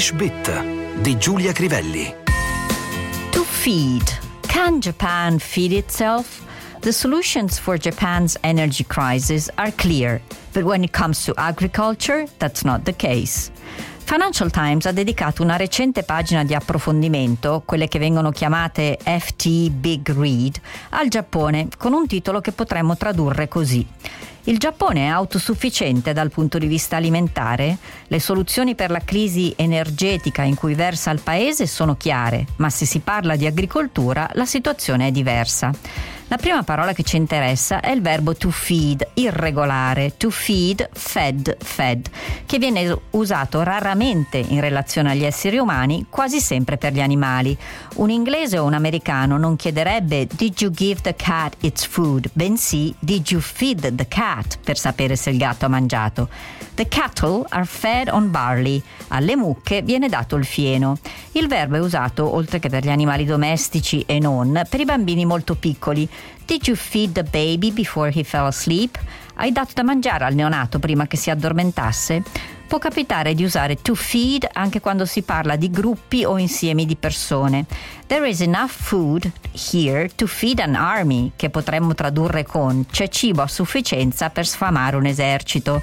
English 0.00 0.16
Bit 0.16 1.02
di 1.02 1.18
Giulia 1.18 1.52
Crivelli. 1.52 2.14
To 3.32 3.42
feed. 3.44 4.02
Can 4.46 4.80
Japan 4.80 5.38
feed 5.38 5.72
itself? 5.72 6.42
The 6.80 6.90
solutions 6.90 7.58
for 7.58 7.76
Japan's 7.76 8.38
energy 8.42 8.82
crisis 8.84 9.50
are 9.56 9.70
clear, 9.72 10.22
but 10.54 10.64
when 10.64 10.84
it 10.84 10.90
comes 10.90 11.22
to 11.24 11.34
agriculture, 11.36 12.26
that's 12.38 12.64
not 12.64 12.84
the 12.84 12.94
case. 12.96 13.50
Financial 13.98 14.48
Times 14.48 14.86
ha 14.86 14.92
dedicato 14.92 15.42
una 15.42 15.56
recente 15.56 16.02
pagina 16.02 16.44
di 16.44 16.54
approfondimento, 16.54 17.62
quelle 17.66 17.86
che 17.86 17.98
vengono 17.98 18.30
chiamate 18.30 18.98
FT 19.04 19.68
Big 19.68 20.10
Read, 20.18 20.58
al 20.90 21.08
Giappone 21.08 21.68
con 21.76 21.92
un 21.92 22.06
titolo 22.06 22.40
che 22.40 22.52
potremmo 22.52 22.96
tradurre 22.96 23.48
così. 23.48 23.86
Il 24.50 24.58
Giappone 24.58 25.02
è 25.02 25.06
autosufficiente 25.06 26.12
dal 26.12 26.32
punto 26.32 26.58
di 26.58 26.66
vista 26.66 26.96
alimentare? 26.96 27.76
Le 28.08 28.18
soluzioni 28.18 28.74
per 28.74 28.90
la 28.90 28.98
crisi 28.98 29.54
energetica 29.56 30.42
in 30.42 30.56
cui 30.56 30.74
versa 30.74 31.12
il 31.12 31.20
paese 31.20 31.68
sono 31.68 31.94
chiare, 31.94 32.46
ma 32.56 32.68
se 32.68 32.84
si 32.84 32.98
parla 32.98 33.36
di 33.36 33.46
agricoltura 33.46 34.28
la 34.32 34.46
situazione 34.46 35.06
è 35.06 35.10
diversa. 35.12 35.70
La 36.30 36.36
prima 36.36 36.62
parola 36.62 36.92
che 36.92 37.02
ci 37.02 37.16
interessa 37.16 37.80
è 37.80 37.90
il 37.90 38.02
verbo 38.02 38.36
to 38.36 38.52
feed, 38.52 39.04
irregolare, 39.14 40.16
to 40.16 40.30
feed, 40.30 40.88
fed, 40.92 41.56
fed, 41.60 42.08
che 42.46 42.58
viene 42.58 42.96
usato 43.10 43.64
raramente 43.64 44.38
in 44.38 44.60
relazione 44.60 45.10
agli 45.10 45.24
esseri 45.24 45.58
umani, 45.58 46.06
quasi 46.08 46.38
sempre 46.38 46.76
per 46.76 46.92
gli 46.92 47.00
animali. 47.00 47.58
Un 47.96 48.10
inglese 48.10 48.58
o 48.58 48.64
un 48.64 48.74
americano 48.74 49.38
non 49.38 49.56
chiederebbe 49.56 50.28
Did 50.32 50.60
you 50.60 50.70
give 50.70 51.00
the 51.00 51.16
cat 51.16 51.56
its 51.62 51.84
food? 51.84 52.30
bensì 52.32 52.94
Did 53.00 53.28
you 53.28 53.40
feed 53.40 53.92
the 53.96 54.06
cat? 54.06 54.60
per 54.62 54.78
sapere 54.78 55.16
se 55.16 55.30
il 55.30 55.36
gatto 55.36 55.64
ha 55.64 55.68
mangiato. 55.68 56.28
The 56.74 56.86
cattle 56.88 57.44
are 57.48 57.66
fed 57.66 58.08
on 58.08 58.30
barley. 58.30 58.80
Alle 59.08 59.36
mucche 59.36 59.82
viene 59.82 60.08
dato 60.08 60.36
il 60.36 60.46
fieno. 60.46 60.96
Il 61.32 61.46
verbo 61.46 61.76
è 61.76 61.80
usato, 61.80 62.34
oltre 62.34 62.58
che 62.58 62.70
per 62.70 62.84
gli 62.84 62.88
animali 62.88 63.26
domestici 63.26 64.02
e 64.06 64.18
non, 64.18 64.62
per 64.66 64.80
i 64.80 64.84
bambini 64.86 65.26
molto 65.26 65.56
piccoli. 65.56 66.08
Did 66.44 66.66
you 66.66 66.76
feed 66.76 67.12
the 67.12 67.22
baby 67.22 67.70
before 67.70 68.10
he 68.10 68.24
fell 68.24 68.46
asleep? 68.46 68.98
Hai 69.34 69.52
dato 69.52 69.70
da 69.74 69.82
mangiare 69.82 70.24
al 70.24 70.34
neonato 70.34 70.78
prima 70.78 71.06
che 71.06 71.16
si 71.16 71.30
addormentasse? 71.30 72.22
Può 72.66 72.78
capitare 72.78 73.34
di 73.34 73.42
usare 73.42 73.82
to 73.82 73.94
feed 73.94 74.48
anche 74.52 74.80
quando 74.80 75.04
si 75.04 75.22
parla 75.22 75.56
di 75.56 75.70
gruppi 75.70 76.24
o 76.24 76.38
insiemi 76.38 76.86
di 76.86 76.94
persone. 76.94 77.66
There 78.06 78.28
is 78.28 78.40
enough 78.40 78.70
food 78.70 79.30
here 79.72 80.08
to 80.14 80.26
feed 80.26 80.60
an 80.60 80.76
army, 80.76 81.32
che 81.34 81.50
potremmo 81.50 81.94
tradurre 81.94 82.44
con 82.44 82.86
c'è 82.90 83.08
cibo 83.08 83.42
a 83.42 83.48
sufficienza 83.48 84.30
per 84.30 84.46
sfamare 84.46 84.96
un 84.96 85.06
esercito. 85.06 85.82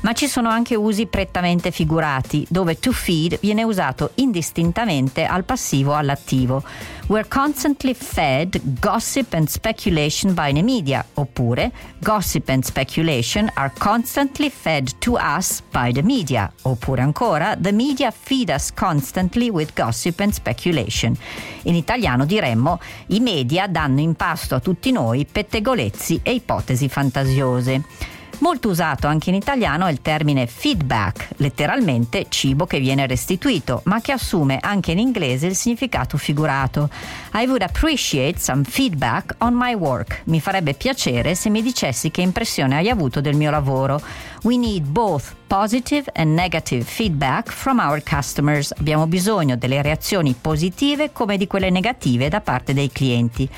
Ma 0.00 0.12
ci 0.12 0.28
sono 0.28 0.48
anche 0.48 0.76
usi 0.76 1.06
prettamente 1.06 1.72
figurati, 1.72 2.46
dove 2.48 2.78
to 2.78 2.92
feed 2.92 3.40
viene 3.40 3.64
usato 3.64 4.12
indistintamente 4.14 5.24
al 5.24 5.42
passivo 5.42 5.90
o 5.92 5.96
all'attivo. 5.96 6.62
We're 7.08 7.26
constantly 7.26 7.94
fed 7.94 8.78
gossip 8.78 9.34
and 9.34 9.48
speculation 9.48 10.34
by 10.34 10.52
the 10.52 10.62
media, 10.62 11.04
oppure 11.14 11.72
gossip 11.98 12.48
and 12.48 12.62
speculation 12.62 13.50
are 13.54 13.72
constantly 13.76 14.50
fed 14.50 14.90
to 14.98 15.16
us 15.16 15.62
by 15.72 15.90
the 15.90 16.02
media, 16.02 16.52
oppure 16.62 17.02
ancora 17.02 17.56
the 17.60 17.72
media 17.72 18.12
feed 18.12 18.50
us 18.50 18.72
constantly 18.72 19.50
with 19.50 19.72
gossip 19.74 20.20
and 20.20 20.32
speculation. 20.32 21.16
In 21.62 21.74
italiano 21.74 22.24
diremmo 22.24 22.78
i 23.08 23.18
media 23.18 23.66
danno 23.66 24.00
in 24.00 24.14
pasto 24.14 24.54
a 24.54 24.60
tutti 24.60 24.92
noi 24.92 25.26
pettegolezzi 25.26 26.20
e 26.22 26.34
ipotesi 26.34 26.88
fantasiose. 26.88 28.16
Molto 28.40 28.68
usato 28.68 29.08
anche 29.08 29.30
in 29.30 29.34
italiano 29.34 29.86
è 29.86 29.90
il 29.90 30.00
termine 30.00 30.46
feedback, 30.46 31.30
letteralmente 31.38 32.26
cibo 32.28 32.66
che 32.66 32.78
viene 32.78 33.06
restituito, 33.06 33.80
ma 33.84 34.00
che 34.00 34.12
assume 34.12 34.58
anche 34.60 34.92
in 34.92 34.98
inglese 34.98 35.46
il 35.46 35.56
significato 35.56 36.16
figurato. 36.16 36.88
I 37.34 37.46
would 37.46 37.62
appreciate 37.62 38.38
some 38.38 38.62
feedback 38.62 39.34
on 39.38 39.54
my 39.54 39.74
work. 39.74 40.22
Mi 40.24 40.40
farebbe 40.40 40.74
piacere 40.74 41.34
se 41.34 41.50
mi 41.50 41.62
dicessi 41.62 42.12
che 42.12 42.20
impressione 42.20 42.76
hai 42.76 42.88
avuto 42.88 43.20
del 43.20 43.34
mio 43.34 43.50
lavoro. 43.50 44.00
We 44.42 44.56
need 44.56 44.86
both 44.86 45.34
positive 45.48 46.08
and 46.12 46.34
negative 46.34 46.84
feedback 46.84 47.50
from 47.50 47.78
our 47.78 48.00
customers. 48.02 48.72
Abbiamo 48.78 49.06
bisogno 49.06 49.56
delle 49.56 49.82
reazioni 49.82 50.36
positive 50.38 51.10
come 51.12 51.36
di 51.36 51.46
quelle 51.46 51.70
negative 51.70 52.28
da 52.28 52.40
parte 52.40 52.74
dei 52.74 52.92
clienti. 52.92 53.48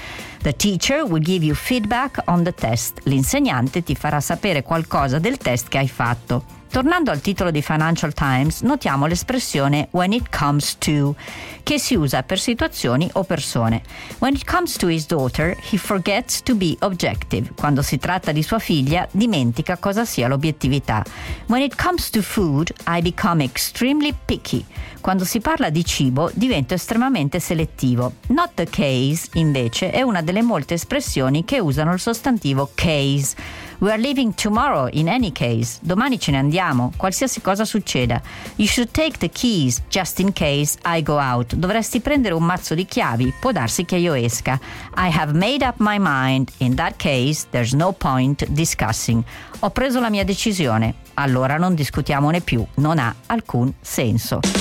The 0.40 0.54
teacher 0.54 1.02
will 1.02 1.20
give 1.20 1.44
you 1.44 1.54
feedback 1.54 2.22
on 2.26 2.44
the 2.44 2.54
test. 2.54 3.00
L'insegnante 3.02 3.82
ti 3.82 3.94
farà 3.94 4.20
sapere 4.20 4.62
qualcosa 4.62 5.18
del 5.18 5.36
test 5.36 5.68
che 5.68 5.78
hai 5.78 5.88
fatto. 5.88 6.59
Tornando 6.70 7.10
al 7.10 7.20
titolo 7.20 7.50
di 7.50 7.62
Financial 7.62 8.14
Times, 8.14 8.60
notiamo 8.60 9.06
l'espressione 9.06 9.88
when 9.90 10.12
it 10.12 10.28
comes 10.30 10.78
to, 10.78 11.16
che 11.64 11.80
si 11.80 11.96
usa 11.96 12.22
per 12.22 12.38
situazioni 12.38 13.10
o 13.14 13.24
persone. 13.24 13.82
When 14.20 14.34
it 14.34 14.44
comes 14.48 14.76
to 14.76 14.86
his 14.86 15.04
daughter, 15.04 15.56
he 15.72 15.76
forgets 15.76 16.40
to 16.42 16.54
be 16.54 16.76
objective. 16.78 17.54
Quando 17.56 17.82
si 17.82 17.98
tratta 17.98 18.30
di 18.30 18.44
sua 18.44 18.60
figlia, 18.60 19.04
dimentica 19.10 19.78
cosa 19.78 20.04
sia 20.04 20.28
l'obiettività. 20.28 21.04
When 21.46 21.60
it 21.60 21.74
comes 21.74 22.08
to 22.10 22.22
food, 22.22 22.72
I 22.86 23.02
become 23.02 23.42
extremely 23.42 24.14
picky. 24.24 24.64
Quando 25.00 25.24
si 25.24 25.40
parla 25.40 25.70
di 25.70 25.84
cibo, 25.84 26.30
divento 26.34 26.74
estremamente 26.74 27.40
selettivo. 27.40 28.12
Not 28.28 28.50
the 28.54 28.66
case, 28.70 29.28
invece, 29.32 29.90
è 29.90 30.02
una 30.02 30.22
delle 30.22 30.42
molte 30.42 30.74
espressioni 30.74 31.44
che 31.44 31.58
usano 31.58 31.92
il 31.92 31.98
sostantivo 31.98 32.70
case. 32.74 33.68
We 33.80 33.90
are 33.90 33.98
leaving 33.98 34.34
tomorrow 34.34 34.88
in 34.92 35.08
any 35.08 35.32
case. 35.32 35.78
Domani 35.80 36.18
ce 36.18 36.32
ne 36.32 36.36
andiamo, 36.36 36.92
qualsiasi 36.98 37.40
cosa 37.40 37.64
succeda. 37.64 38.20
You 38.56 38.68
should 38.68 38.90
take 38.90 39.16
the 39.16 39.30
keys 39.30 39.80
just 39.88 40.18
in 40.18 40.34
case 40.34 40.76
I 40.84 41.02
go 41.02 41.18
out. 41.18 41.54
Dovresti 41.54 42.00
prendere 42.00 42.34
un 42.34 42.44
mazzo 42.44 42.74
di 42.74 42.84
chiavi, 42.84 43.32
può 43.40 43.52
darsi 43.52 43.86
che 43.86 43.96
io 43.96 44.12
esca. 44.12 44.60
I 44.96 45.10
have 45.10 45.32
made 45.32 45.64
up 45.64 45.76
my 45.78 45.96
mind. 45.98 46.50
In 46.58 46.74
that 46.74 46.96
case, 46.96 47.46
there's 47.50 47.72
no 47.72 47.92
point 47.92 48.46
discussing. 48.50 49.24
Ho 49.60 49.70
preso 49.70 49.98
la 49.98 50.10
mia 50.10 50.24
decisione. 50.24 50.96
Allora 51.14 51.56
non 51.56 51.74
discutiamone 51.74 52.42
più, 52.42 52.62
non 52.74 52.98
ha 52.98 53.14
alcun 53.26 53.72
senso. 53.80 54.59